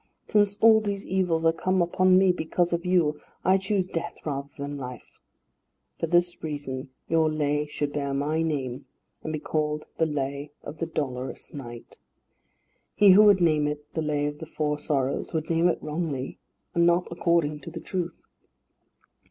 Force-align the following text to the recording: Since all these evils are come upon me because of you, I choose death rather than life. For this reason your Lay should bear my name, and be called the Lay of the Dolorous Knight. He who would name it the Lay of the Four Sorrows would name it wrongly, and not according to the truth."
Since 0.27 0.57
all 0.61 0.81
these 0.81 1.05
evils 1.05 1.45
are 1.45 1.53
come 1.53 1.79
upon 1.79 2.17
me 2.17 2.31
because 2.31 2.73
of 2.73 2.83
you, 2.87 3.19
I 3.45 3.59
choose 3.59 3.85
death 3.85 4.17
rather 4.25 4.49
than 4.57 4.75
life. 4.79 5.19
For 5.99 6.07
this 6.07 6.41
reason 6.43 6.89
your 7.07 7.31
Lay 7.31 7.67
should 7.67 7.93
bear 7.93 8.11
my 8.11 8.41
name, 8.41 8.87
and 9.23 9.31
be 9.31 9.37
called 9.37 9.85
the 9.99 10.07
Lay 10.07 10.49
of 10.63 10.79
the 10.79 10.87
Dolorous 10.87 11.53
Knight. 11.53 11.99
He 12.95 13.11
who 13.11 13.21
would 13.25 13.41
name 13.41 13.67
it 13.67 13.93
the 13.93 14.01
Lay 14.01 14.25
of 14.25 14.39
the 14.39 14.47
Four 14.47 14.79
Sorrows 14.79 15.33
would 15.33 15.51
name 15.51 15.67
it 15.67 15.77
wrongly, 15.83 16.39
and 16.73 16.87
not 16.87 17.07
according 17.11 17.59
to 17.59 17.69
the 17.69 17.79
truth." 17.79 18.23